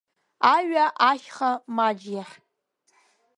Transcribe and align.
Аҩа 0.55 0.85
Ашьха 1.11 1.51
Маџь 1.75 2.05
иахь. 2.15 2.35